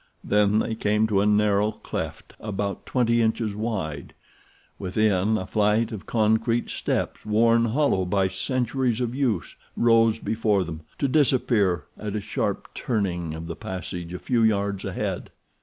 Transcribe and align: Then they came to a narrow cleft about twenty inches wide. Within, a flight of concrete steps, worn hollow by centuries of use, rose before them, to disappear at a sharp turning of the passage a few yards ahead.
Then 0.23 0.57
they 0.57 0.73
came 0.73 1.05
to 1.05 1.21
a 1.21 1.27
narrow 1.27 1.71
cleft 1.73 2.33
about 2.39 2.87
twenty 2.87 3.21
inches 3.21 3.53
wide. 3.55 4.15
Within, 4.79 5.37
a 5.37 5.45
flight 5.45 5.91
of 5.91 6.07
concrete 6.07 6.71
steps, 6.71 7.23
worn 7.23 7.65
hollow 7.65 8.05
by 8.05 8.27
centuries 8.27 8.99
of 8.99 9.13
use, 9.13 9.55
rose 9.77 10.17
before 10.17 10.63
them, 10.63 10.81
to 10.97 11.07
disappear 11.07 11.83
at 11.99 12.15
a 12.15 12.19
sharp 12.19 12.69
turning 12.73 13.35
of 13.35 13.45
the 13.45 13.55
passage 13.55 14.11
a 14.11 14.17
few 14.17 14.41
yards 14.41 14.85
ahead. 14.85 15.29